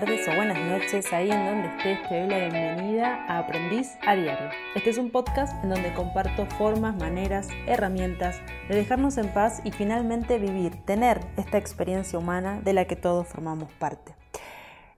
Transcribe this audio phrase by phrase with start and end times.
[0.00, 4.16] tardes o buenas noches, ahí en donde estés, te doy la bienvenida a Aprendiz a
[4.16, 4.50] Diario.
[4.74, 9.70] Este es un podcast en donde comparto formas, maneras, herramientas de dejarnos en paz y
[9.70, 14.16] finalmente vivir, tener esta experiencia humana de la que todos formamos parte.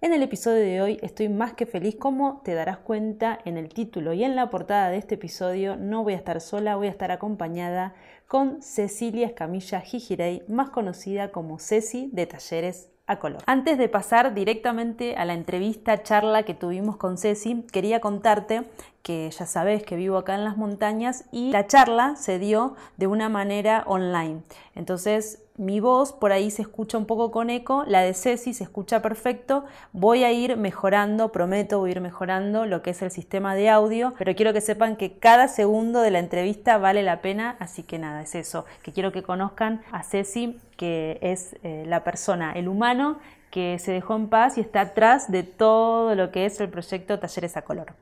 [0.01, 3.69] En el episodio de hoy estoy más que feliz, como te darás cuenta en el
[3.69, 6.91] título y en la portada de este episodio, no voy a estar sola, voy a
[6.91, 7.93] estar acompañada
[8.27, 13.43] con Cecilia Escamilla Gijirey, más conocida como Ceci de Talleres color.
[13.47, 18.65] Antes de pasar directamente a la entrevista, charla que tuvimos con Ceci, quería contarte
[19.03, 23.07] que ya sabes que vivo acá en las montañas y la charla se dio de
[23.07, 24.43] una manera online.
[24.75, 28.65] Entonces mi voz por ahí se escucha un poco con eco, la de Ceci se
[28.65, 33.11] escucha perfecto, voy a ir mejorando, prometo voy a ir mejorando lo que es el
[33.11, 37.21] sistema de audio, pero quiero que sepan que cada segundo de la entrevista vale la
[37.23, 41.85] pena, así que nada, es eso, que quiero que conozcan a Ceci, que es eh,
[41.87, 43.19] la persona, el humano
[43.51, 47.19] que se dejó en paz y está atrás de todo lo que es el proyecto
[47.19, 47.95] Talleres a Color.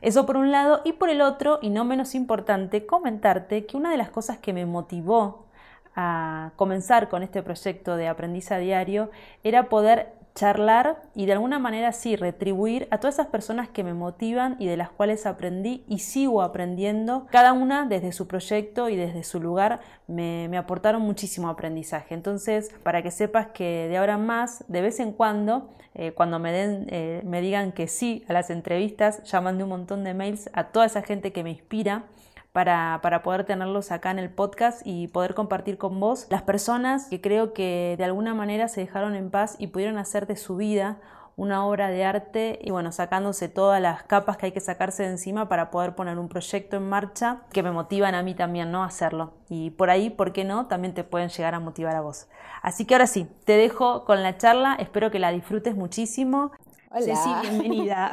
[0.00, 3.90] Eso por un lado y por el otro, y no menos importante, comentarte que una
[3.90, 5.46] de las cosas que me motivó
[5.94, 9.10] a comenzar con este proyecto de aprendiz a diario
[9.42, 13.92] era poder charlar y de alguna manera sí retribuir a todas esas personas que me
[13.92, 17.26] motivan y de las cuales aprendí y sigo aprendiendo.
[17.30, 22.14] Cada una desde su proyecto y desde su lugar me, aportaron muchísimo aprendizaje.
[22.14, 26.38] Entonces, para que sepas que de ahora en más, de vez en cuando, eh, cuando
[26.38, 30.14] me, den, eh, me digan que sí a las entrevistas, ya mandé un montón de
[30.14, 32.04] mails a toda esa gente que me inspira
[32.52, 37.20] para, poder tenerlos acá en el podcast y poder compartir con vos las personas que
[37.20, 40.98] creo que de alguna manera se dejaron en paz y pudieron hacer de su vida
[41.34, 45.08] una obra de arte y bueno, sacándose todas las capas que hay que sacarse de
[45.08, 48.82] encima para poder poner un proyecto en marcha que me motivan a mí también, ¿no?
[48.82, 49.32] A hacerlo.
[49.48, 50.66] Y por ahí, ¿por qué no?
[50.66, 52.28] También te pueden llegar a motivar a vos.
[52.60, 56.52] Así que ahora sí, te dejo con la charla, espero que la disfrutes muchísimo.
[56.90, 57.00] Hola.
[57.00, 58.10] Ceci, bienvenida.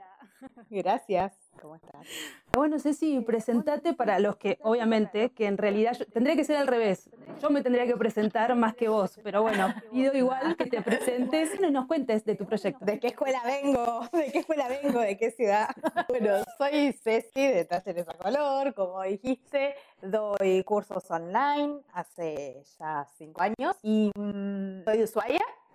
[0.70, 1.32] Gracias.
[1.60, 2.06] ¿Cómo estás?
[2.54, 7.10] Bueno, Ceci, presentate para los que, obviamente, que en realidad tendría que ser al revés.
[7.42, 11.50] Yo me tendría que presentar más que vos, pero bueno, pido igual que te presentes
[11.58, 12.84] y nos cuentes de tu proyecto.
[12.84, 14.08] ¿De qué escuela vengo?
[14.12, 15.00] ¿De qué escuela vengo?
[15.00, 15.68] ¿De qué ciudad?
[16.08, 23.42] Bueno, soy Ceci de Talleres a Color, como dijiste, doy cursos online hace ya cinco
[23.42, 25.06] años y mm, soy de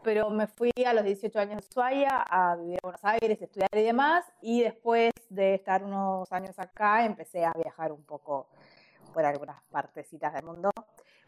[0.03, 3.69] pero me fui a los 18 años de Ushuaia a vivir en Buenos Aires, estudiar
[3.73, 8.47] y demás, y después de estar unos años acá empecé a viajar un poco
[9.13, 10.71] por algunas partecitas del mundo.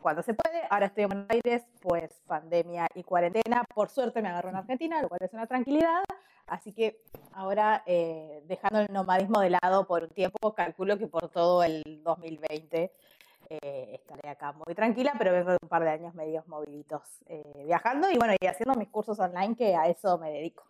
[0.02, 4.30] Cuando se puede, ahora estoy en Buenos Aires, pues pandemia y cuarentena, por suerte me
[4.30, 6.03] agarró en Argentina, lo cual es una tranquilidad,
[6.48, 7.03] así que
[7.34, 12.02] ahora eh, dejando el nomadismo de lado por un tiempo, calculo que por todo el
[12.03, 12.92] 2020
[13.62, 17.63] eh, estaré acá muy tranquila, pero vengo de un par de años medios moviditos eh,
[17.66, 20.63] viajando y bueno, y haciendo mis cursos online que a eso me dedico.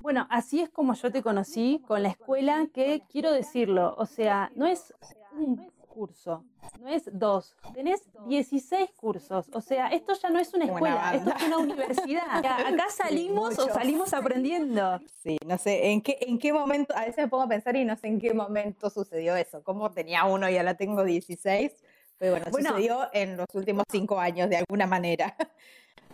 [0.00, 4.50] Bueno, así es como yo te conocí con la escuela, que quiero decirlo, o sea,
[4.56, 4.92] no es
[5.32, 6.44] un curso,
[6.80, 11.30] no es dos, tenés 16 cursos, o sea, esto ya no es una escuela, esto
[11.36, 12.22] es una universidad.
[12.38, 15.00] Acá salimos o salimos aprendiendo.
[15.22, 17.84] Sí, no sé, ¿en qué, en qué momento, a veces me pongo a pensar y
[17.84, 21.72] no sé en qué momento sucedió eso, cómo tenía uno y ahora tengo 16,
[22.16, 25.36] pero bueno, bueno sucedió en los últimos cinco años de alguna manera.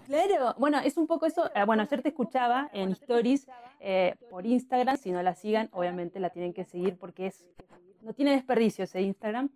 [0.06, 1.50] Claro, bueno, es un poco eso.
[1.53, 3.48] Eh, bueno, ayer te escuchaba en Stories
[3.81, 4.97] eh, por Instagram.
[4.97, 7.44] Si no la sigan, obviamente la tienen que seguir porque es
[8.06, 9.50] no tiene desperdicio ese Instagram.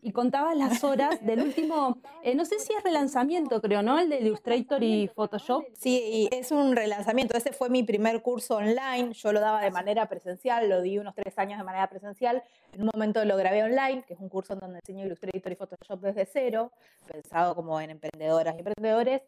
[0.00, 3.98] Y contaba las horas del último, eh, no sé si es relanzamiento, creo, ¿no?
[3.98, 5.64] El de Illustrator y Photoshop.
[5.74, 7.36] Sí, es un relanzamiento.
[7.36, 9.12] Ese fue mi primer curso online.
[9.12, 12.42] Yo lo daba de manera presencial, lo di unos tres años de manera presencial.
[12.72, 16.00] En un momento lo grabé online, que es un curso donde enseño Illustrator y Photoshop
[16.00, 16.72] desde cero,
[17.06, 19.22] pensado como en emprendedoras y emprendedores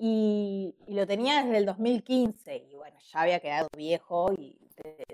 [0.00, 4.58] y, lo tenía desde el 2015 y bueno, ya había quedado viejo y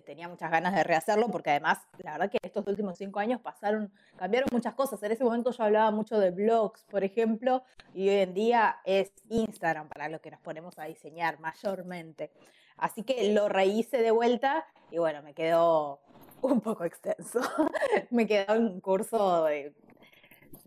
[0.05, 3.93] tenía muchas ganas de rehacerlo porque además la verdad que estos últimos cinco años pasaron,
[4.17, 5.03] cambiaron muchas cosas.
[5.03, 7.63] En ese momento yo hablaba mucho de blogs, por ejemplo,
[7.95, 12.31] y hoy en día es Instagram para lo que nos ponemos a diseñar mayormente.
[12.77, 16.01] Así que lo rehice de vuelta y bueno, me quedó
[16.43, 17.41] un poco extenso.
[18.11, 19.75] me quedó un curso de,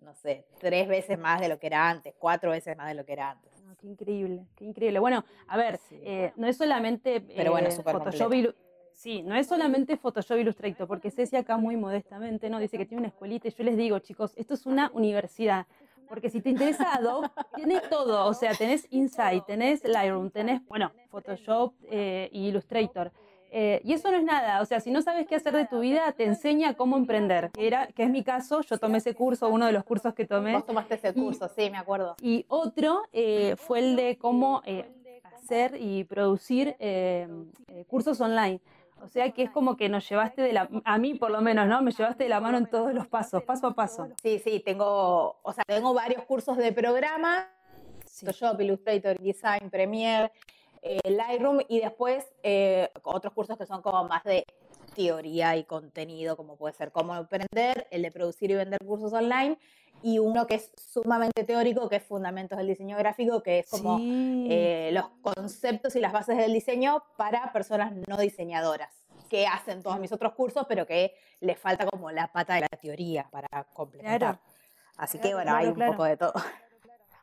[0.02, 3.06] no sé, tres veces más de lo que era antes, cuatro veces más de lo
[3.06, 5.00] que era antes qué increíble, qué increíble.
[5.00, 8.34] Bueno, a ver, eh, no es solamente Pero bueno, eh, Photoshop
[8.98, 13.02] Sí, no es solamente Photoshop Illustrator, porque Ceci acá muy modestamente no dice que tiene
[13.02, 15.68] una escuelita y yo les digo, chicos, esto es una universidad.
[16.10, 18.26] Porque si te interesa Adobe, tienes todo.
[18.26, 23.12] O sea, tenés Insight, tenés Lightroom, tenés, bueno, Photoshop eh, y Illustrator.
[23.52, 25.80] Eh, y eso no es nada, o sea, si no sabes qué hacer de tu
[25.80, 29.48] vida, te enseña cómo emprender, que, era, que es mi caso, yo tomé ese curso,
[29.48, 30.54] uno de los cursos que tomé.
[30.54, 32.16] Vos tomaste ese curso, sí, me acuerdo.
[32.20, 34.90] Y otro eh, fue el de cómo eh,
[35.24, 37.28] hacer y producir eh,
[37.88, 38.60] cursos online.
[39.02, 41.68] O sea que es como que nos llevaste de la, a mí por lo menos,
[41.68, 41.82] ¿no?
[41.82, 44.10] Me llevaste de la mano en todos los pasos, paso a paso.
[44.22, 47.48] Sí, sí, tengo, o sea, tengo varios cursos de programa,
[48.06, 50.32] Photoshop, Illustrator, Design, Premiere,
[50.82, 54.46] eh, Lightroom y después eh, otros cursos que son como más de
[54.98, 59.60] teoría y contenido, como puede ser cómo aprender, el de producir y vender cursos online,
[60.02, 64.00] y uno que es sumamente teórico, que es Fundamentos del Diseño Gráfico, que es como
[64.02, 68.92] eh, los conceptos y las bases del diseño para personas no diseñadoras,
[69.30, 72.68] que hacen todos mis otros cursos, pero que les falta como la pata de la
[72.68, 74.40] teoría para complementar.
[74.98, 76.34] Así que bueno, hay un poco de todo.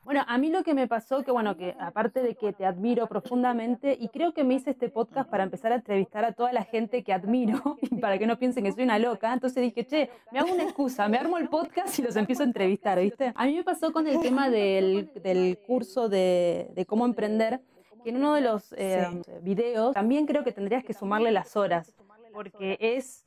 [0.04, 3.06] Bueno, a mí lo que me pasó, que bueno, que aparte de que te admiro
[3.06, 6.64] profundamente, y creo que me hice este podcast para empezar a entrevistar a toda la
[6.64, 10.10] gente que admiro, y para que no piensen que soy una loca, entonces dije, che,
[10.30, 13.32] me hago una excusa, me armo el podcast y los empiezo a entrevistar, ¿viste?
[13.34, 17.60] A mí me pasó con el tema del, del curso de, de, cómo emprender,
[18.02, 19.06] que en uno de los eh,
[19.40, 21.94] videos también creo que tendrías que sumarle las horas,
[22.34, 23.23] porque es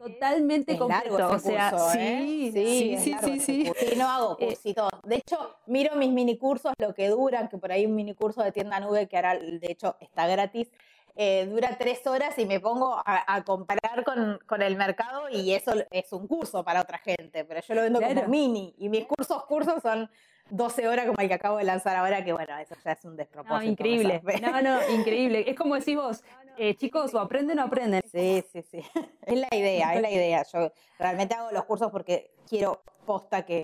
[0.00, 1.30] totalmente completo.
[1.30, 2.50] o sea, ¿eh?
[2.52, 3.96] sí, sí, sí, sí, sí, sí.
[3.96, 4.88] no hago eh, cursitos.
[5.04, 8.42] De hecho, miro mis mini cursos, lo que duran, que por ahí un mini curso
[8.42, 10.70] de tienda nube que ahora, de hecho, está gratis.
[11.16, 15.74] Eh, dura tres horas y me pongo a, comparar con, con, el mercado y eso
[15.90, 19.44] es un curso para otra gente, pero yo lo vendo como mini y mis cursos,
[19.44, 20.08] cursos son
[20.50, 23.16] 12 horas como el que acabo de lanzar ahora, que bueno, eso ya es un
[23.16, 23.58] despropósito.
[23.58, 24.22] No, increíble.
[24.42, 25.44] No, no, increíble.
[25.48, 26.22] Es como decís vos,
[26.56, 28.02] eh, chicos, o aprenden o aprenden.
[28.10, 28.82] Sí, sí, sí.
[29.26, 30.44] Es la idea, es la idea.
[30.52, 33.62] Yo realmente hago los cursos porque quiero posta que,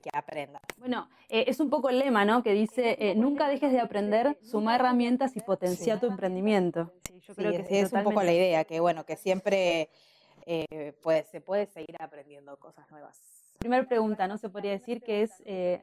[0.00, 0.62] que aprendan.
[0.76, 2.42] Bueno, eh, es un poco el lema, ¿no?
[2.42, 6.92] Que dice, eh, nunca dejes de aprender, suma herramientas y potencia tu emprendimiento.
[7.08, 9.90] Sí, yo creo que sí, es un poco la idea, que bueno, que siempre
[11.02, 13.20] pues, se puede seguir aprendiendo cosas nuevas.
[13.58, 14.38] Primera pregunta, ¿no?
[14.38, 15.32] Se podría decir que es,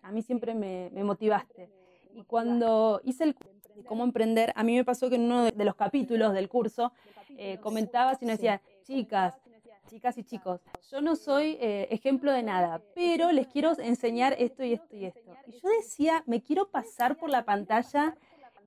[0.01, 1.69] a mí siempre me, me motivaste.
[2.13, 3.35] Y cuando hice el
[3.75, 6.93] de cómo emprender, a mí me pasó que en uno de los capítulos del curso
[7.37, 9.35] eh, comentabas y nos decía, chicas,
[9.87, 10.61] chicas y chicos,
[10.91, 15.05] yo no soy eh, ejemplo de nada, pero les quiero enseñar esto y esto y
[15.05, 15.35] esto.
[15.47, 18.15] Y yo decía, me quiero pasar por la pantalla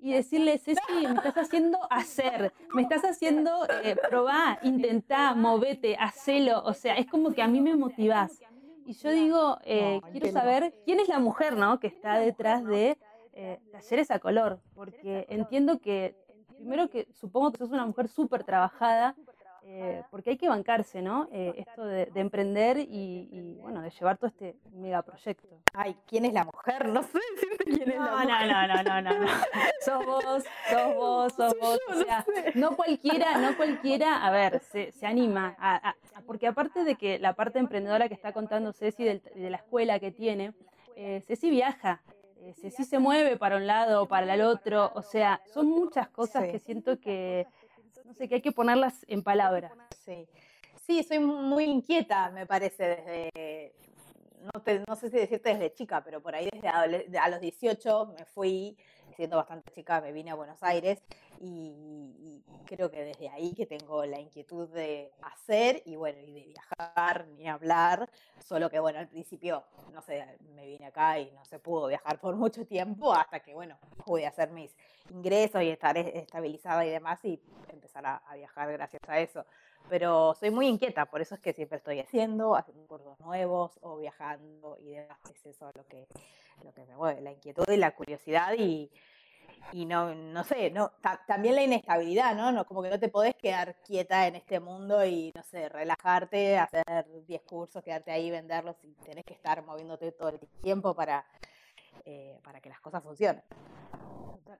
[0.01, 6.63] y decirle, Ceci, me estás haciendo hacer, me estás haciendo eh, probar, intentar, movete, hacelo.
[6.65, 8.41] O sea, es como que a mí me motivás.
[8.87, 11.79] Y yo digo, eh, quiero saber quién es la mujer, ¿no?
[11.79, 12.97] Que está detrás de
[13.41, 16.17] eh, talleres a color, porque entiendo que,
[16.57, 19.15] primero que supongo que sos una mujer súper trabajada,
[19.63, 21.29] eh, porque hay que bancarse, ¿no?
[21.31, 25.61] Eh, esto de, emprender y, bueno, de llevar todo este megaproyecto.
[25.73, 26.89] Ay, ¿quién es la mujer?
[26.89, 28.27] No sé decirte quién es la mujer.
[28.27, 29.29] No, no, no, no, no.
[29.83, 31.79] sos vos, sos vos, sos vos.
[31.91, 32.27] o sea,
[32.57, 35.55] no, cualquiera, no cualquiera, a ver, se, se anima.
[35.61, 35.95] A,
[36.27, 40.01] porque aparte de que la parte emprendedora que está contando Ceci de, de la escuela
[40.01, 40.55] que tiene,
[40.97, 42.03] Ceci viaja,
[42.41, 46.09] eh, si se mueve para un lado o para el otro, o sea, son muchas
[46.09, 47.47] cosas que siento que,
[48.05, 49.73] no sé, que hay que ponerlas en palabras.
[50.05, 50.27] Sí.
[50.87, 53.75] sí, soy muy inquieta, me parece, desde,
[54.41, 58.25] no, no sé si decirte desde chica, pero por ahí desde a los 18 me
[58.25, 58.77] fui
[59.19, 61.03] siendo bastante chica me vine a Buenos Aires
[61.41, 66.45] y, creo que desde ahí que tengo la inquietud de hacer y bueno, y de
[66.45, 68.09] viajar, ni hablar,
[68.39, 72.21] solo que bueno, al principio, no sé, me vine acá y no se pudo viajar
[72.21, 74.77] por mucho tiempo hasta que bueno, pude hacer mis
[75.11, 77.41] ingresos y estar estabilizada y demás y
[77.73, 79.45] empezar a, viajar gracias a eso
[79.89, 83.97] pero soy muy inquieta, por eso es que siempre estoy haciendo, haciendo cursos nuevos o
[83.99, 85.19] viajando y demás.
[85.33, 86.07] Es eso lo que,
[86.65, 88.91] lo que me mueve, la inquietud y la curiosidad y,
[89.73, 90.93] y no, no sé, no,
[91.27, 92.53] también la inestabilidad, ¿no?
[92.53, 92.67] ¿no?
[92.67, 96.85] Como que no te podés quedar quieta en este mundo y, no sé, relajarte, hacer
[97.27, 101.25] 10 cursos, quedarte ahí, venderlos y tenés que estar moviéndote todo el tiempo para,
[102.05, 103.43] eh, para que las cosas funcionen.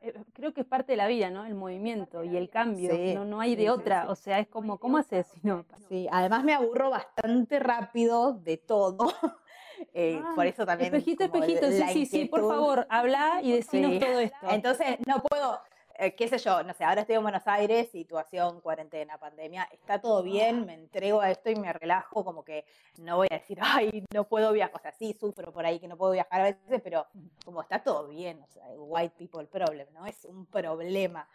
[0.01, 1.45] Eh, creo que es parte de la vida, ¿no?
[1.45, 2.93] El movimiento y el cambio.
[3.15, 4.07] no, no hay de otra.
[4.09, 5.65] o sea, es como, ¿cómo haces si no?
[5.89, 9.13] Sí, además me aburro bastante rápido de todo.
[9.95, 10.93] Eh, por eso también.
[10.93, 14.37] Espejito, espejito, sí, sí, sí, por favor, habla y decinos todo esto.
[14.51, 15.61] Entonces, no puedo,
[15.99, 20.01] eh, qué sé yo, no sé, ahora estoy en Buenos Aires, situación, cuarentena, pandemia, está
[20.01, 22.65] todo bien, me entrego a esto y me relajo, como que
[22.99, 25.89] no voy a decir, ay, no puedo viajar, o sea, sí sufro por ahí que
[25.89, 27.07] no puedo viajar a veces, pero
[27.45, 30.07] como está todo bien, o sea, white people problem, ¿no?
[30.07, 31.29] Es un problema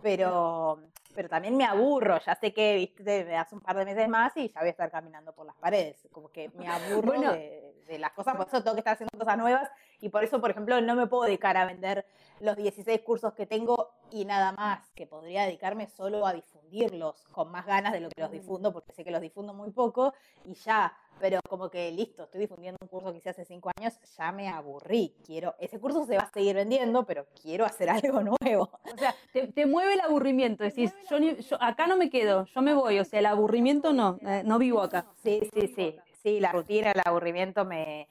[0.00, 0.80] pero,
[1.14, 4.36] pero también me aburro, ya sé que, viste, me das un par de meses más
[4.36, 7.98] y ya voy a estar caminando por las paredes, como que me aburro de, de,
[7.98, 10.80] las cosas, por eso tengo que estar haciendo cosas nuevas y por eso, por ejemplo,
[10.80, 12.06] no me puedo dedicar a vender
[12.40, 17.50] los 16 cursos que tengo y nada más, que podría dedicarme solo a difundirlos con
[17.50, 20.12] más ganas de lo que los difundo, porque sé que los difundo muy poco
[20.44, 23.94] y ya, pero como que listo, estoy difundiendo un curso que hice hace cinco años,
[24.16, 25.14] ya me aburrí.
[25.24, 28.70] Quiero, ese curso se va a seguir vendiendo, pero quiero hacer algo nuevo.
[28.92, 32.74] O sea, te, mueve el aburrimiento, decís, yo, yo, acá no me quedo, yo me
[32.74, 35.06] voy, o sea, el aburrimiento no, eh, no vivo acá.
[35.22, 38.08] Sí, sí, sí, sí, la rutina, el aburrimiento me...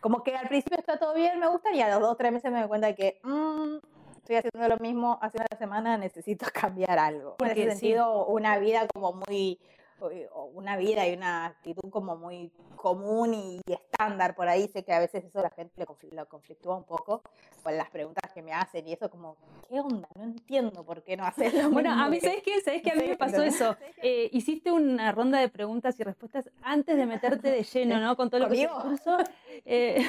[0.00, 2.30] Como que al principio está todo bien, me gusta, y a los dos o tres
[2.30, 3.76] meses me doy cuenta de que mm,
[4.26, 7.36] estoy haciendo lo mismo hace una semana, necesito cambiar algo.
[7.36, 9.58] Porque en ese sentido, una vida como muy
[10.52, 14.68] una vida y una actitud como muy común y estándar por ahí.
[14.68, 17.22] Sé que a veces eso la gente lo, conflictúa un poco
[17.62, 20.06] con las preguntas que me hacen y eso como, ¿qué onda?
[20.14, 22.60] No entiendo por qué no haces lo Bueno, a mí, ¿sabes qué?
[22.60, 23.74] ¿Sabes que a mí me pasó eso?
[24.02, 28.16] Eh, hiciste una ronda de preguntas y respuestas antes de meterte de lleno, ¿no?
[28.16, 28.68] Con todo lo que.
[29.64, 30.04] Eh,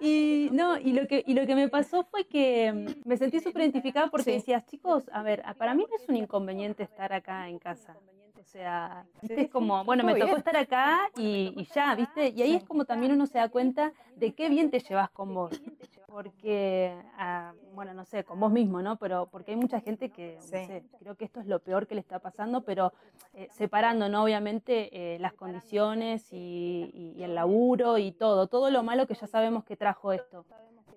[0.00, 3.40] y no, y lo que y lo que me pasó fue que mm, me sentí
[3.40, 7.48] súper identificada porque decías, chicos, a ver, para mí no es un inconveniente estar acá
[7.48, 7.96] en casa.
[8.40, 9.42] O sea, ¿viste?
[9.42, 12.30] es como, bueno, me tocó estar acá y, ya, ¿viste?
[12.30, 15.34] Y ahí es como también uno se da cuenta de qué bien te llevas con
[15.34, 15.60] vos.
[16.06, 18.96] Porque, ah, bueno, no sé, con vos mismo, ¿no?
[18.96, 21.94] Pero porque hay mucha gente que, no sé, creo que esto es lo peor que
[21.94, 22.94] le está pasando, pero
[23.34, 24.24] eh, separando, ¿no?
[24.24, 29.26] Obviamente eh, las condiciones y, y el laburo y todo, todo lo malo que ya
[29.26, 30.46] sabemos que trajo esto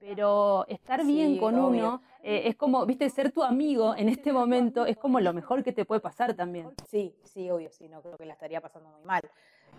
[0.06, 4.86] pero estar bien con uno eh, es como, viste, ser tu amigo en este momento
[4.86, 6.72] es como lo mejor que te puede pasar también.
[6.90, 9.22] Sí, sí, obvio, sí, no creo que la estaría pasando muy mal.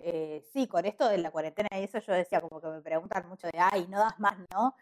[0.03, 3.29] Eh, sí, con esto de la cuarentena y eso yo decía como que me preguntan
[3.29, 4.75] mucho de, ay, no das más, ¿no?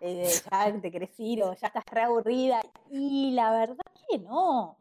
[0.00, 2.60] Eh, ya te querés ir o ya estás reaburrida.
[2.90, 3.76] Y la verdad
[4.08, 4.76] que no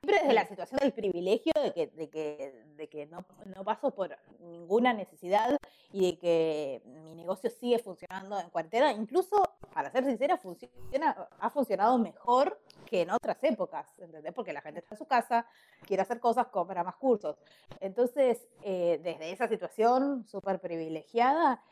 [0.00, 3.90] siempre desde la situación del privilegio de que, de que, de que no, no, paso
[3.90, 5.56] por ninguna necesidad
[5.92, 8.92] y de que mi negocio sigue funcionando en cuarentena.
[8.92, 14.32] Incluso, para ser sincera, funciona, ha funcionado mejor que en otras épocas, ¿entendés?
[14.32, 15.46] Porque la gente está en su casa,
[15.86, 17.36] quiere hacer cosas, compra más cursos.
[17.80, 21.62] Entonces, eh, desde esa situación súper privilegiada,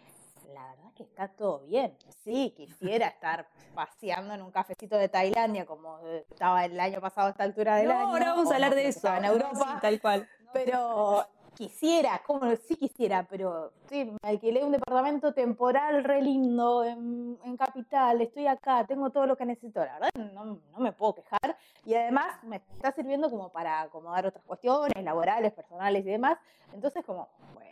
[0.52, 1.97] la verdad que está todo bien.
[2.25, 5.99] Sí, quisiera estar paseando en un cafecito de Tailandia como
[6.31, 8.09] estaba el año pasado a esta altura del año.
[8.09, 9.09] Ahora vamos a hablar de eso.
[9.14, 9.78] En Europa.
[9.81, 10.28] tal cual.
[10.52, 11.26] Pero
[11.59, 18.21] quisiera, como sí quisiera, pero sí, me alquilé un departamento temporal re lindo en, Capital,
[18.21, 21.95] estoy acá, tengo todo lo que necesito, la verdad no, no, me puedo quejar y
[21.95, 26.38] además me está sirviendo como para acomodar otras cuestiones laborales, personales y demás,
[26.73, 27.67] entonces como, bueno,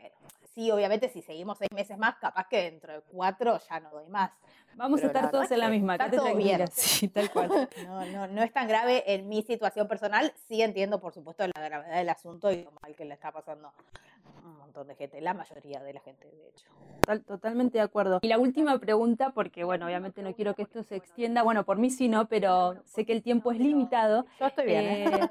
[0.57, 4.09] sí, obviamente si seguimos seis meses más, capaz que dentro de cuatro ya no doy
[4.09, 4.33] más.
[4.75, 6.65] Vamos a estar todos en la misma, está todo bien.
[6.73, 7.69] Sí, tal cual.
[7.87, 11.63] No, no, no es tan grave en mi situación personal, sí entiendo por supuesto la
[11.63, 15.21] gravedad del asunto y lo mal que le está pasando a un montón de gente,
[15.21, 17.23] la mayoría de la gente de hecho.
[17.27, 18.21] totalmente de acuerdo.
[18.23, 21.77] Y la última pregunta, porque bueno, obviamente no quiero que esto se extienda, bueno, por
[21.79, 22.29] mí sí, ¿no?
[22.29, 24.25] Pero sé que el tiempo es limitado.
[24.41, 24.85] Yo estoy bien.
[24.85, 25.05] ¿eh?
[25.05, 25.29] Eh,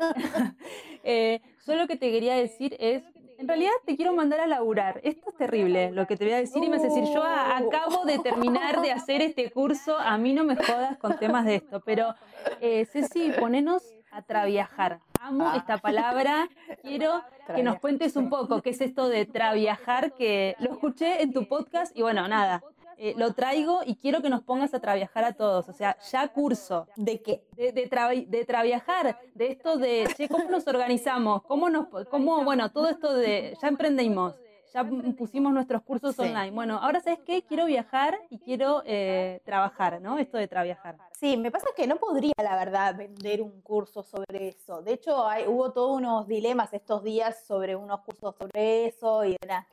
[1.03, 3.03] eh, solo que te quería decir es,
[3.38, 5.00] en realidad te quiero mandar a laburar.
[5.04, 7.24] Esto es terrible lo que te voy a decir y me vas a decir, yo
[7.24, 11.56] acabo de terminar de hacer este curso, a mí no me jodas con temas de
[11.56, 12.15] esto, pero
[12.62, 15.00] eh, Ceci, ponenos a traviajar.
[15.20, 15.58] Amo ah.
[15.58, 16.48] esta palabra,
[16.82, 17.22] quiero
[17.56, 21.48] que nos cuentes un poco qué es esto de traviajar, que lo escuché en tu
[21.48, 22.63] podcast y bueno, nada,
[22.98, 25.70] eh, lo traigo y quiero que nos pongas a trabajar a todos.
[25.70, 26.88] O sea, ya curso.
[26.96, 27.44] ¿De qué?
[27.56, 31.44] De, de, de trabajar, de esto de, ¿cómo nos organizamos?
[31.44, 34.36] ¿Cómo nos, cómo, bueno, todo esto de, ya emprendimos,
[34.74, 34.84] ya
[35.18, 36.52] pusimos nuestros cursos online.
[36.52, 40.20] Bueno, ahora sabes qué, quiero viajar y quiero eh, trabajar, ¿no?
[40.20, 40.98] Esto de trabajar.
[41.12, 44.82] Sí, me pasa que no podría, la verdad, vender un curso sobre eso.
[44.82, 49.38] De hecho, hay, hubo todos unos dilemas estos días sobre unos cursos sobre eso y
[49.42, 49.66] era,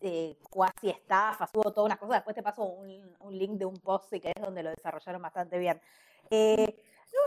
[0.00, 2.16] eh, cuasi estafas, hubo todas unas cosas.
[2.16, 5.58] Después te paso un, un link de un post que es donde lo desarrollaron bastante
[5.58, 5.80] bien.
[6.30, 6.76] Eh,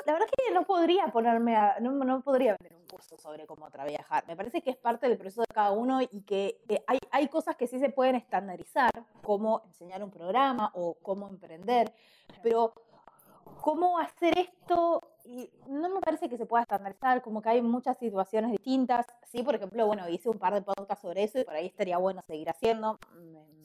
[0.05, 3.45] la verdad es que no podría ponerme a, no, no, podría vender un curso sobre
[3.45, 4.25] cómo trabajar.
[4.27, 7.55] Me parece que es parte del proceso de cada uno y que hay, hay cosas
[7.55, 11.93] que sí se pueden estandarizar, como enseñar un programa o cómo emprender,
[12.41, 12.73] pero
[13.63, 17.97] cómo hacer esto y no me parece que se pueda estandarizar, como que hay muchas
[17.97, 19.05] situaciones distintas.
[19.31, 21.97] Sí, por ejemplo, bueno, hice un par de podcasts sobre eso y por ahí estaría
[21.97, 22.99] bueno seguir haciendo.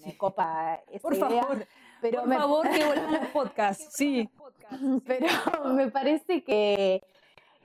[0.07, 1.67] Me, copa esa por Favor.
[2.01, 4.31] Pero por favor, que vuelvan los podcasts, sí.
[5.05, 5.27] Pero
[5.75, 7.03] me parece que,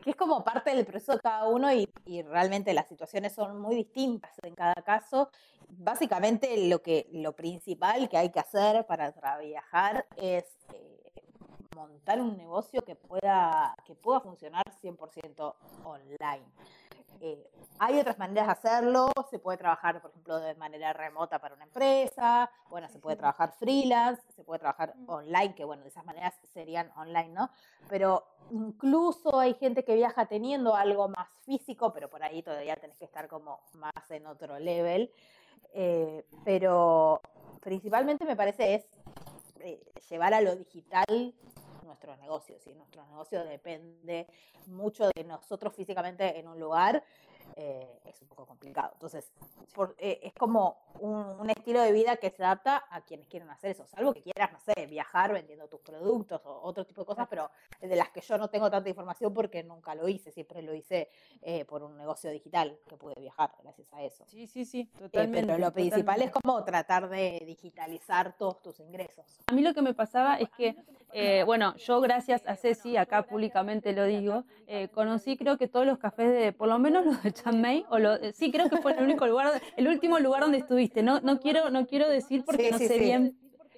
[0.03, 3.61] que, es como parte del proceso de cada uno y, y, realmente las situaciones son
[3.61, 5.29] muy distintas en cada caso.
[5.67, 10.92] Básicamente lo que lo principal que hay que hacer para trabajar es eh,
[11.75, 16.45] montar un negocio que pueda, que pueda funcionar 100% online.
[17.21, 17.49] eh,
[17.79, 21.63] hay otras maneras de hacerlo, se puede trabajar, por ejemplo, de manera remota para una
[21.63, 26.33] empresa, bueno, se puede trabajar freelance, se puede trabajar online, que bueno, de esas maneras
[26.53, 27.49] serían online, ¿no?
[27.89, 32.97] Pero incluso hay gente que viaja teniendo algo más físico, pero por ahí todavía tenés
[32.97, 35.11] que estar como más en otro level.
[35.73, 37.21] Eh, pero
[37.61, 38.85] principalmente me parece es
[39.61, 41.33] eh, llevar a lo digital
[41.93, 42.65] nuestros negocios.
[42.67, 44.27] Y nuestro negocio depende
[44.65, 47.03] mucho de nosotros físicamente en un lugar
[47.55, 48.91] eh, es un poco complicado.
[48.93, 49.31] Entonces,
[49.99, 53.85] eh, es como un, estilo de vida que se adapta a quienes quieren hacer eso,
[53.85, 57.51] salvo que quieras, no sé, viajar vendiendo tus productos o otro tipo de cosas, pero
[57.81, 61.09] de las que yo no tengo tanta información porque nunca lo hice, siempre lo hice
[61.41, 64.25] eh, por un negocio digital que pude viajar gracias a eso.
[64.27, 65.47] Sí, sí, sí, totalmente.
[65.47, 69.25] pero lo principal es como tratar de digitalizar todos tus ingresos.
[69.47, 73.93] A mí lo que me pasaba es que, bueno, yo gracias a Ceci, acá públicamente
[73.93, 74.45] lo digo,
[74.93, 77.32] conocí creo que todos los cafés de, por lo menos los de
[77.89, 81.03] o lo, eh, sí, creo que fue el único lugar, el último lugar donde estuviste.
[81.03, 83.37] No, no quiero, no quiero decir porque no sé bien.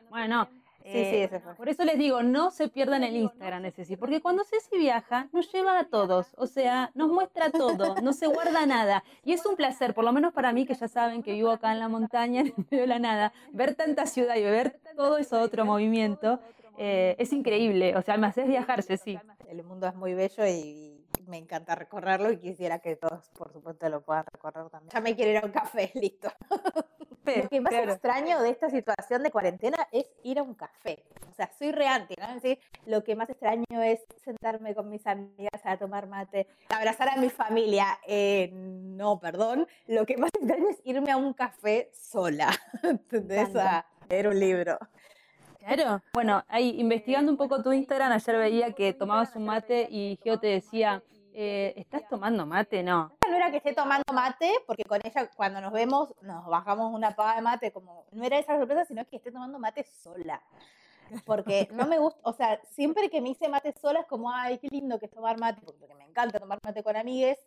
[0.10, 0.48] Bueno,
[0.88, 4.78] eh, por eso les digo, no se pierdan el Instagram de Ceci, porque cuando Ceci
[4.78, 9.04] viaja, nos lleva a todos, o sea, nos muestra todo, no se guarda nada.
[9.24, 11.72] Y es un placer, por lo menos para mí, que ya saben que vivo acá
[11.72, 15.42] en la montaña, en medio de la nada, ver tanta ciudad y ver todo eso
[15.42, 16.40] otro movimiento,
[16.78, 19.18] eh, es increíble, o sea, me haces viajar, Ceci.
[19.50, 20.95] El mundo es muy bello y
[21.28, 24.92] me encanta recorrerlo y quisiera que todos, por supuesto, lo puedan recorrer también.
[24.92, 26.30] Ya me quiero ir a un café, listo.
[27.26, 31.04] lo que más extraño de esta situación de cuarentena es ir a un café.
[31.30, 32.28] O sea, soy reante, ¿no?
[32.86, 37.30] lo que más extraño es sentarme con mis amigas a tomar mate, abrazar a mi
[37.30, 38.00] familia.
[38.08, 39.68] Eh, no, perdón.
[39.88, 42.50] Lo que más extraño es irme a un café sola.
[42.84, 43.56] ¿Entendés?
[43.56, 44.78] A leer un libro.
[45.66, 46.04] Claro.
[46.14, 50.40] Bueno, ahí investigando un poco tu Instagram, ayer veía que tomabas un mate y Geo
[50.40, 51.02] te decía,
[51.34, 52.84] eh, ¿estás tomando mate?
[52.84, 53.12] No.
[53.28, 57.16] No era que esté tomando mate, porque con ella cuando nos vemos nos bajamos una
[57.16, 60.40] paga de mate, como no era esa sorpresa, sino que esté tomando mate sola.
[61.26, 64.60] Porque no me gusta, o sea, siempre que me hice mate sola es como, ay,
[64.60, 67.40] qué lindo que es tomar mate, porque me encanta tomar mate con amigues,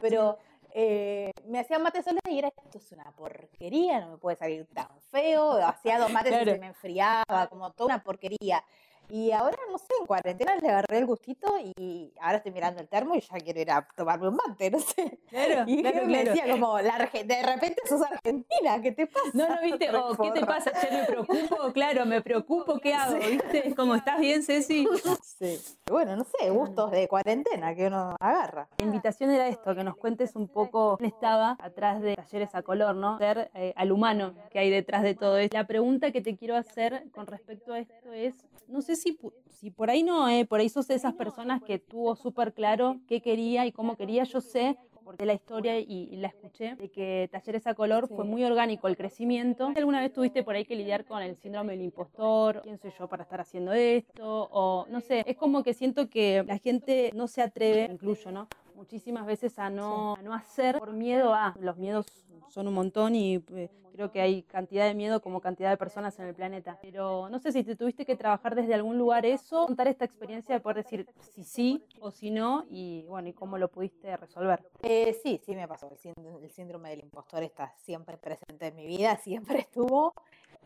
[0.00, 0.38] pero
[0.76, 4.66] eh, me hacían mate sola y era, esto es una porquería, no me puede salir
[4.74, 8.64] tan feo, hacía dos mates y se me enfriaba, como toda una porquería.
[9.08, 12.88] Y ahora, no sé, en cuarentena le agarré el gustito y ahora estoy mirando el
[12.88, 15.20] termo y ya quiero ir a tomarme un mate, no sé.
[15.28, 19.30] Claro, y me decía como, la, de repente sos argentina, ¿qué te pasa?
[19.32, 20.72] No, no, viste, o ¿qué te pasa?
[20.82, 23.18] Ya me preocupo, claro, me preocupo, ¿qué hago?
[23.18, 23.74] ¿Viste?
[23.74, 24.86] Como, ¿estás bien, Ceci?
[25.22, 25.60] Sí.
[25.90, 28.68] Bueno, no sé, gustos de cuarentena que uno agarra.
[28.78, 32.62] La invitación era esto, que nos cuentes un poco quién estaba atrás de talleres a
[32.62, 33.18] color, ¿no?
[33.18, 35.56] Ser eh, al humano que hay detrás de todo esto.
[35.56, 38.34] La pregunta que te quiero hacer con respecto a esto es,
[38.68, 39.18] no sé si,
[39.50, 43.00] si por ahí no, eh, por ahí sos de esas personas que tuvo súper claro
[43.08, 44.24] qué quería y cómo quería.
[44.24, 48.42] Yo sé, porque la historia y, la escuché, de que Talleres a Color fue muy
[48.44, 49.72] orgánico el crecimiento.
[49.76, 52.62] ¿Alguna vez tuviste por ahí que lidiar con el síndrome del impostor?
[52.62, 54.48] ¿Quién soy yo para estar haciendo esto?
[54.50, 58.48] O no sé, es como que siento que la gente no se atreve, incluyo, ¿no?
[58.74, 61.54] Muchísimas veces a no, a no hacer por miedo a.
[61.60, 62.06] Los miedos
[62.48, 66.18] son un montón y eh, Creo que hay cantidad de miedo como cantidad de personas
[66.18, 66.80] en el planeta.
[66.82, 70.52] Pero no sé si te tuviste que trabajar desde algún lugar eso, contar esta experiencia
[70.52, 74.68] de poder decir si sí o si no y bueno, y cómo lo pudiste resolver.
[74.82, 75.88] Eh, sí, sí me pasó.
[75.88, 80.12] El síndrome, del impostor está siempre presente en mi vida, siempre estuvo.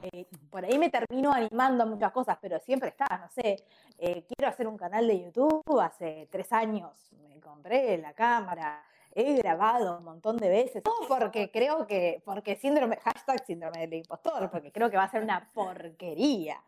[0.00, 3.62] Eh, por ahí me termino animando a muchas cosas, pero siempre está, no sé,
[3.98, 8.82] eh, quiero hacer un canal de YouTube, hace tres años me compré la cámara,
[9.14, 13.94] he grabado un montón de veces, todo porque creo que, porque síndrome, hashtag síndrome del
[13.94, 16.62] impostor, porque creo que va a ser una porquería.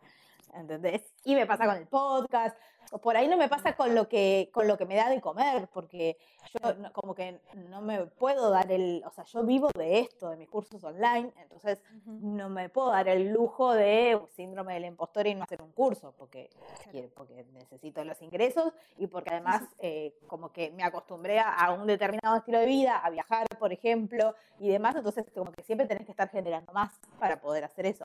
[0.55, 1.03] ¿Entendés?
[1.25, 2.57] Y me pasa con el podcast,
[2.99, 5.69] por ahí no me pasa con lo que, con lo que me da de comer,
[5.73, 6.19] porque
[6.53, 10.37] yo como que no me puedo dar el, o sea, yo vivo de esto, de
[10.37, 15.35] mis cursos online, entonces no me puedo dar el lujo de síndrome del impostor y
[15.35, 16.51] no hacer un curso, porque,
[17.15, 22.39] porque necesito los ingresos y porque además eh, como que me acostumbré a, un determinado
[22.39, 26.13] estilo de vida, a viajar, por ejemplo, y demás, entonces como que siempre tenés que
[26.13, 28.05] estar generando más para poder hacer eso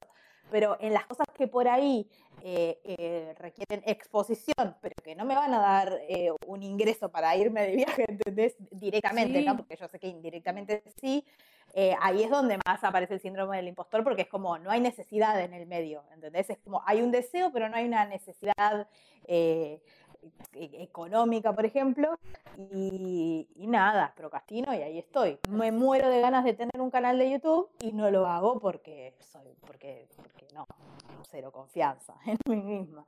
[0.52, 2.08] pero en las cosas que por ahí
[2.48, 7.36] eh, eh, requieren exposición, pero que no me van a dar eh, un ingreso para
[7.36, 8.56] irme de viaje, ¿entendés?
[8.72, 9.58] Directamente, ¿no?
[9.58, 11.26] Porque yo sé que indirectamente sí.
[12.00, 15.42] ahí es donde más aparece el síndrome del impostor, porque es como no hay necesidad
[15.42, 16.50] en el medio, ¿entendés?
[16.52, 18.88] Es como hay un deseo, pero no hay una necesidad
[20.54, 22.20] económica, por ejemplo,
[22.58, 25.40] y, nada, procrastino y ahí estoy.
[25.50, 29.14] Me muero de ganas de tener un canal de YouTube y no lo hago porque
[29.20, 30.66] soy, porque, porque no,
[31.30, 33.06] cero confianza en mí misma.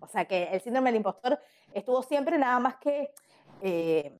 [0.00, 1.38] O sea que el síndrome del impostor
[1.72, 3.10] estuvo siempre nada más que
[3.62, 4.18] eh,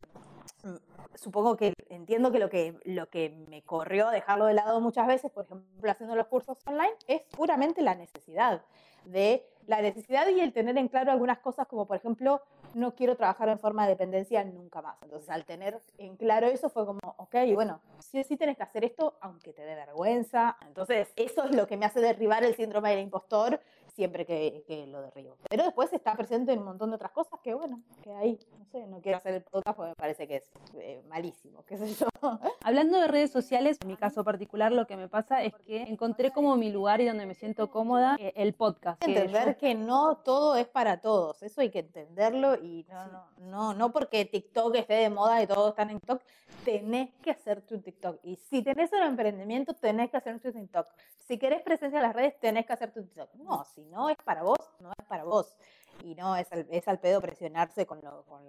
[1.15, 5.07] supongo que entiendo que lo que lo que me corrió a dejarlo de lado muchas
[5.07, 8.63] veces, por ejemplo, haciendo los cursos online, es puramente la necesidad
[9.05, 12.43] de la necesidad y el tener en claro algunas cosas como por ejemplo
[12.75, 14.97] no quiero trabajar en forma de dependencia nunca más.
[15.03, 18.85] Entonces, al tener en claro eso, fue como, ok, bueno, sí sí tenés que hacer
[18.85, 20.57] esto, aunque te dé vergüenza.
[20.67, 23.61] Entonces, eso es lo que me hace derribar el síndrome del impostor
[23.97, 25.37] siempre que, que, lo derribo.
[25.49, 28.65] Pero después está presente en un montón de otras cosas que, bueno, que ahí, no
[28.67, 31.93] sé, no quiero hacer el podcast porque me parece que es eh, malísimo, qué sé
[31.95, 32.07] yo.
[32.63, 36.31] Hablando de redes sociales, en mi caso particular lo que me pasa es que encontré
[36.31, 39.03] como mi lugar y donde me siento cómoda eh, el podcast.
[39.03, 43.75] Entender que, no todo es para todos, eso hay que entenderlo y no, no, no,
[43.75, 46.23] no porque TikTok esté de moda y todos están en TikTok,
[46.65, 48.19] tenés que hacer tu TikTok.
[48.23, 50.87] Y si tenés un emprendimiento, tenés que hacer tu TikTok.
[51.19, 53.35] Si querés presencia en las redes, tenés que hacer tu TikTok.
[53.35, 55.57] No, si no es para vos, no es para vos.
[56.05, 58.43] Y no, es al, es al pedo presionarse con, lo, con,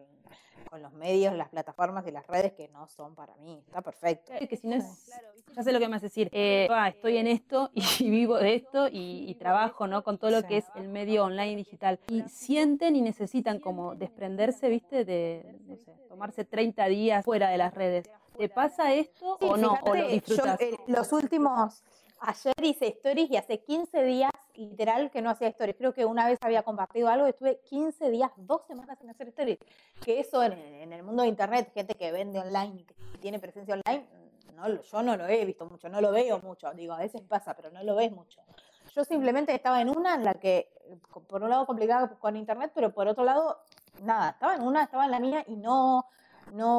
[0.70, 3.64] con, los medios, las plataformas y las redes que no son para mí.
[3.66, 4.34] Está perfecto.
[4.48, 5.10] que si no es,
[5.56, 8.56] ya sé lo que me hace decir, eh, ah, estoy en esto y vivo de
[8.56, 10.04] esto y, y trabajo ¿no?
[10.04, 12.00] con todo lo que es el medio online digital.
[12.10, 17.58] Y sienten y necesitan como desprenderse, viste, de, no sé, tomarse 30 días fuera de
[17.58, 18.10] las redes.
[18.38, 19.78] ¿Te pasa esto o no?
[19.82, 20.60] ¿O lo disfrutas?
[20.60, 21.84] Yo, eh, los últimos,
[22.20, 25.76] ayer hice stories y hace 15 días literal que no hacía stories.
[25.78, 29.60] Creo que una vez había compartido algo estuve 15 días, dos semanas sin hacer stories.
[30.04, 33.76] Que eso en, en el mundo de internet, gente que vende online que tiene presencia
[33.76, 34.08] online,
[34.58, 36.74] no, yo no lo he visto mucho, no lo veo mucho.
[36.74, 38.42] Digo, a veces pasa, pero no lo ves mucho.
[38.96, 40.74] Yo simplemente estaba en una en la que,
[41.28, 43.60] por un lado complicada con internet, pero por otro lado,
[44.02, 46.06] nada, estaba en una, estaba en la mía y no,
[46.54, 46.77] no,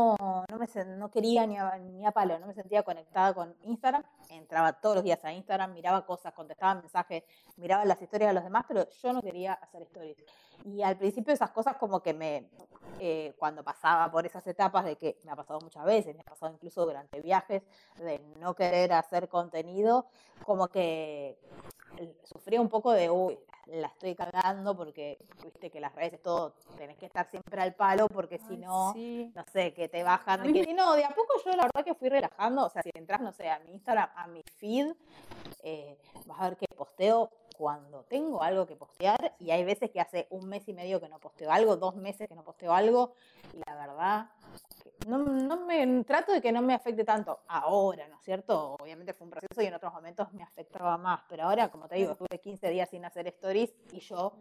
[0.76, 4.02] no quería ni a, ni a palo, no me sentía conectada con Instagram.
[4.30, 7.24] Entraba todos los días a Instagram, miraba cosas, contestaba mensajes,
[7.56, 10.16] miraba las historias de los demás, pero yo no quería hacer stories.
[10.64, 12.50] Y al principio esas cosas como que me,
[12.98, 16.24] eh, cuando pasaba por esas etapas de que me ha pasado muchas veces, me ha
[16.24, 17.62] pasado incluso durante viajes,
[17.96, 20.06] de no querer hacer contenido,
[20.44, 21.38] como que
[22.24, 26.54] sufría un poco de, uy, la estoy cagando porque viste que las redes es todo,
[26.76, 29.30] tenés que estar siempre al palo porque si no, sí.
[29.34, 30.52] no sé, que te bajan.
[30.52, 32.90] Que, y no, de a poco yo la verdad que fui relajando, o sea, si
[32.94, 34.94] entras, no sé, a mi Instagram, a mi feed,
[35.62, 40.00] eh, vas a ver que posteo cuando tengo algo que postear y hay veces que
[40.00, 43.14] hace un mes y medio que no posteo algo, dos meses que no posteo algo
[43.52, 44.30] y la verdad
[45.08, 48.76] no, no me trato de que no me afecte tanto ahora, ¿no es cierto?
[48.80, 51.96] Obviamente fue un proceso y en otros momentos me afectaba más, pero ahora, como te
[51.96, 54.32] digo, estuve 15 días sin hacer stories y yo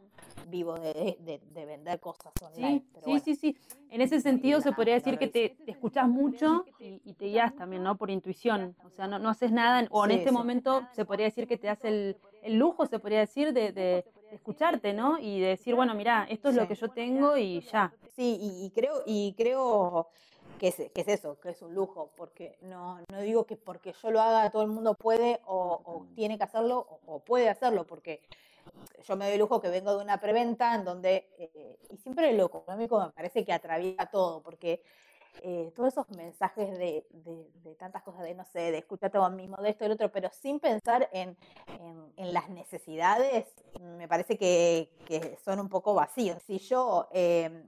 [0.47, 2.79] vivo de, de, de vender cosas online.
[2.79, 3.23] Sí, sí, bueno.
[3.23, 3.57] sí, sí,
[3.89, 7.55] En ese sentido se podría decir que te, te escuchas mucho y, y, te guías
[7.55, 7.95] también, ¿no?
[7.97, 8.75] Por intuición.
[8.83, 10.35] O sea, no, no haces nada, o en sí, este sí.
[10.35, 13.81] momento se podría decir que te hace el, el lujo, se podría decir, de, de,
[13.81, 15.19] de, escucharte, ¿no?
[15.19, 17.93] Y de decir, bueno, mira, esto es lo que yo tengo y ya.
[18.15, 20.07] Sí, y, y creo, y creo
[20.57, 23.93] que es, que es, eso, que es un lujo, porque no, no digo que porque
[24.01, 27.49] yo lo haga todo el mundo puede o, o tiene que hacerlo o, o, puede
[27.49, 28.21] hacerlo, porque
[29.05, 32.45] yo me doy lujo que vengo de una preventa en donde, eh, y siempre lo
[32.45, 34.81] económico me parece que atraviesa todo, porque
[35.43, 39.29] eh, todos esos mensajes de, de, de, tantas cosas, de no sé, de escucharte a
[39.29, 41.37] mismo, de esto y lo otro, pero sin pensar en,
[41.79, 43.45] en, en las necesidades,
[43.81, 46.41] me parece que, que, son un poco vacíos.
[46.43, 47.63] Si yo eh,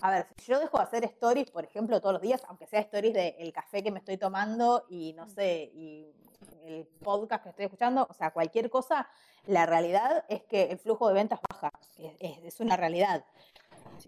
[0.00, 2.80] a ver, si yo dejo de hacer stories, por ejemplo, todos los días, aunque sea
[2.80, 6.10] stories del de café que me estoy tomando y no sé, y
[6.64, 9.08] el podcast que estoy escuchando, o sea, cualquier cosa,
[9.46, 11.70] la realidad es que el flujo de ventas baja,
[12.20, 13.24] es una realidad.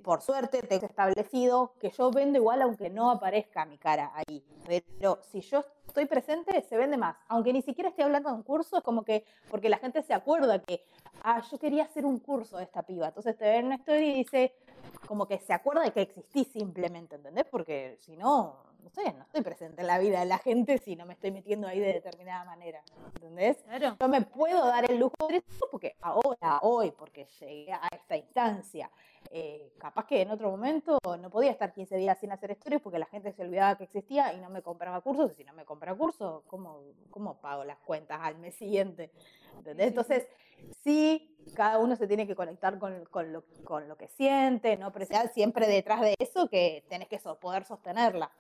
[0.01, 4.43] Por suerte, tengo establecido que yo vendo igual aunque no aparezca mi cara ahí.
[4.67, 7.17] Pero si yo estoy presente, se vende más.
[7.29, 10.15] Aunque ni siquiera esté hablando de un curso, es como que, porque la gente se
[10.15, 10.85] acuerda que,
[11.23, 13.09] ah, yo quería hacer un curso de esta piba.
[13.09, 14.55] Entonces te ven una historia y dice,
[15.07, 17.45] como que se acuerda de que existí simplemente, ¿entendés?
[17.51, 20.97] Porque si no, no sé, no estoy presente en la vida de la gente si
[20.97, 22.83] no me estoy metiendo ahí de determinada manera,
[23.15, 23.59] ¿entendés?
[23.65, 23.97] Claro.
[24.01, 28.17] Yo me puedo dar el lujo de eso porque ahora, hoy, porque llegué a esta
[28.17, 28.91] instancia.
[29.31, 32.99] Eh, capaz que en otro momento no podía estar 15 días sin hacer stories porque
[32.99, 35.33] la gente se olvidaba que existía y no me compraba cursos.
[35.33, 39.11] Y si no me compra cursos, ¿cómo, cómo pago las cuentas al mes siguiente?
[39.57, 39.89] ¿Entendés?
[39.89, 40.27] Entonces,
[40.83, 44.93] sí, cada uno se tiene que conectar con, con, lo, con lo que siente, no
[44.93, 48.31] precisar siempre detrás de eso que tenés que so, poder sostenerla.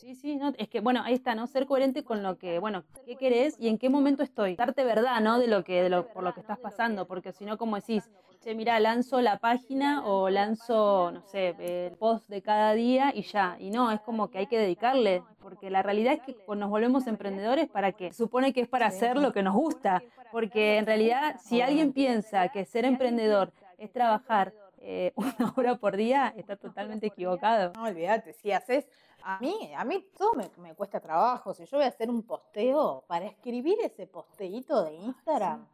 [0.00, 1.46] Sí, sí, no, es que bueno, ahí está, ¿no?
[1.46, 4.56] Ser coherente con lo que, bueno, qué querés y en qué momento estoy.
[4.56, 5.38] Darte verdad, ¿no?
[5.38, 8.08] De lo que, de lo, por lo que estás pasando, porque si no, como decís,
[8.42, 13.22] che, mira, lanzo la página o lanzo, no sé, el post de cada día y
[13.24, 13.58] ya.
[13.60, 17.06] Y no, es como que hay que dedicarle, porque la realidad es que nos volvemos
[17.06, 21.36] emprendedores para que supone que es para hacer lo que nos gusta, porque en realidad
[21.44, 27.08] si alguien piensa que ser emprendedor es trabajar eh, una hora por día, está totalmente
[27.08, 27.72] equivocado.
[27.74, 28.88] No, olvídate, si haces,
[29.24, 32.22] a mí, a mí todo me, me cuesta trabajo, si yo voy a hacer un
[32.22, 35.66] posteo, para escribir ese posteíto de Instagram,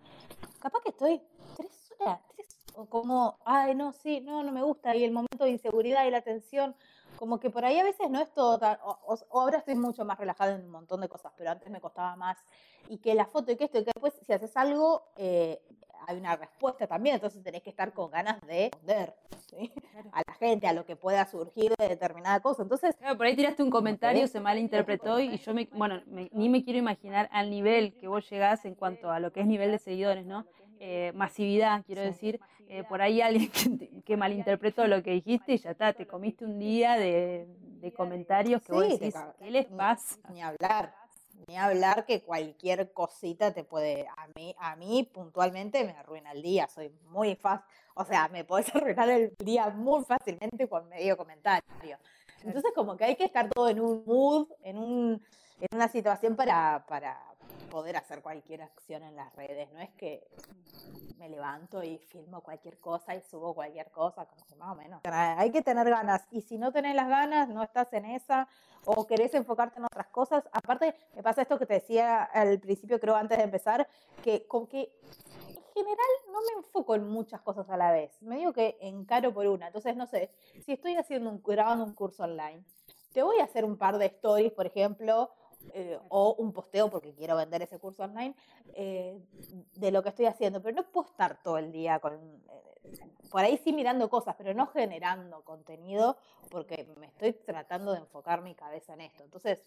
[0.59, 1.22] capaz que estoy
[1.56, 5.44] tres horas, tres, o como, ay, no, sí, no, no me gusta, y el momento
[5.44, 6.74] de inseguridad y la tensión,
[7.16, 10.05] como que por ahí a veces no es todo tan, o, o- ahora estoy mucho
[10.05, 12.37] más relajada en un montón de cosas, pero antes me costaba más,
[12.88, 15.61] y que la foto y que esto, y que después si haces algo, eh,
[16.09, 19.14] hay una respuesta también, entonces tenés que estar con ganas de responder
[19.50, 19.72] ¿sí?
[20.12, 23.35] a la gente, a lo que pueda surgir de determinada cosa, entonces, Claro, por ahí
[23.35, 27.50] tiraste un comentario, se malinterpretó y yo me, bueno, me- ni me quiero imaginar al
[27.50, 30.46] nivel que vos llegás en cuanto a lo que es nivel de seguidores, ¿no?
[30.79, 32.09] Eh, masividad, quiero Sí.
[32.09, 36.07] decir, eh, por ahí alguien que, que malinterpretó lo que dijiste y ya está, te
[36.07, 37.47] comiste un día de,
[37.81, 40.17] de comentarios que vos Sí, te decís, ¿qué les ni- pasa?
[40.33, 40.95] Ni hablar,
[41.49, 46.43] ni hablar que cualquier cosita te puede, a mí, a mí puntualmente me arruina el
[46.43, 51.17] día, soy muy fácil, o sea, me podés arruinar el día muy fácilmente con medio
[51.17, 51.99] comentario.
[52.45, 55.23] Entonces como que hay que estar todo en un mood, en, un,
[55.61, 57.19] en una situación para, para
[57.77, 60.27] poder hacer cualquier acción en las redes, no es que
[61.19, 65.03] me levanto y filmo cualquier cosa y subo cualquier cosa, como que más o menos.
[65.05, 68.49] Hay que tener ganas y si no tenés las ganas, no estás en esa
[68.87, 70.49] o querés enfocarte en otras cosas.
[70.53, 73.87] Aparte, me pasa esto que te decía al principio, creo antes de empezar,
[74.25, 74.91] que con que
[75.39, 78.23] en general no me enfoco en muchas cosas a la vez.
[78.23, 79.67] Me digo que encaro por una.
[79.67, 80.31] Entonces, no sé,
[80.65, 82.65] si estoy haciendo un, grabando un curso online,
[83.12, 85.31] te voy a hacer un par de stories, por ejemplo,
[85.74, 88.35] eh, o un posteo porque quiero vender ese curso online
[88.74, 89.18] eh,
[89.74, 92.98] de lo que estoy haciendo, pero no puedo estar todo el día con, eh,
[93.31, 96.16] por ahí sí mirando cosas, pero no generando contenido
[96.50, 99.24] porque me estoy tratando de enfocar mi cabeza en esto.
[99.24, 99.61] Entonces,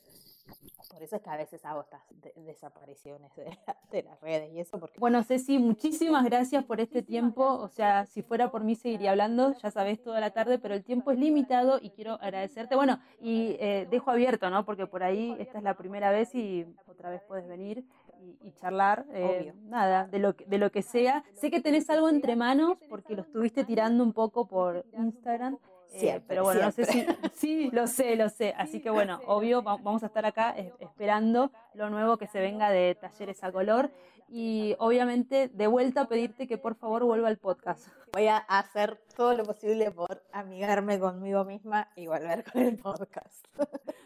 [0.90, 4.52] por eso es que a veces hago estas de- desapariciones de, la- de las redes
[4.54, 7.44] y eso, porque Bueno, Ceci, muchísimas gracias por este tiempo.
[7.46, 10.84] O sea, si fuera por mí seguiría hablando, ya sabés, toda la tarde, pero el
[10.84, 12.76] tiempo es limitado y quiero agradecerte.
[12.76, 14.66] Bueno, y eh, dejo abierto, ¿no?
[14.66, 17.86] Porque por ahí esta es la primera vez y otra vez puedes venir
[18.22, 19.06] y, y charlar.
[19.14, 19.54] eh, Obvio.
[19.70, 21.24] nada, de lo, que- de lo que sea.
[21.34, 25.58] Sé que tenés algo entre manos porque lo estuviste tirando un poco por Instagram.
[25.92, 27.06] Eh, Siempre, pero bueno, no sé si.
[27.34, 28.54] Sí, lo sé, lo sé.
[28.58, 32.40] Así que bueno, obvio, va- vamos a estar acá eh, esperando lo nuevo que se
[32.40, 33.90] venga de Talleres a Color.
[34.32, 37.88] Y obviamente, de vuelta, pedirte que por favor vuelva al podcast.
[38.14, 43.48] voy a hacer todo lo posible por amigarme conmigo misma y volver con el podcast.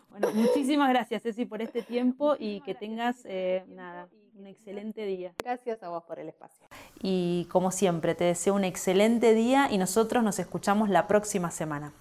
[0.09, 5.33] Bueno, muchísimas gracias, Ceci, por este tiempo y que tengas, eh, nada, un excelente día.
[5.43, 6.67] Gracias a vos por el espacio.
[7.01, 11.93] Y como siempre, te deseo un excelente día y nosotros nos escuchamos la próxima semana.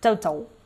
[0.00, 0.59] Chau, chau.